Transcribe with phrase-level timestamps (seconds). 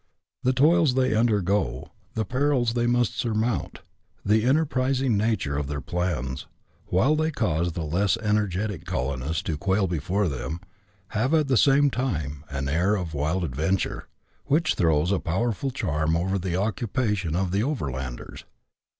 [0.41, 3.81] The toils they undergo, the perils they must sur mount,
[4.25, 6.47] the enterprising nature of their plans,
[6.87, 10.59] while they cause the less energetic colonist to quail before them,
[11.09, 14.07] have, at the same time, an air of wild adventure,
[14.45, 18.45] which throws a powerful charm over the occupation of the overlanders.